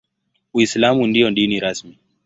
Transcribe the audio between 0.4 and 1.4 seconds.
Uislamu ndio